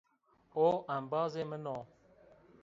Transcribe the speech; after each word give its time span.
O 0.63 0.67
embazê 0.95 1.43
min 1.51 1.63
o 1.77 1.77